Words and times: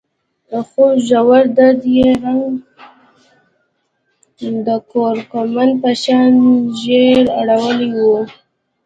خو 0.67 0.85
ژور 1.07 1.43
درد 1.57 1.81
يې 1.95 2.07
رنګ 2.23 2.45
د 4.67 4.69
کورکمند 4.91 5.73
په 5.81 5.91
شان 6.03 6.31
ژېړ 6.79 7.23
اړولی 7.41 7.89
و. 7.95 7.99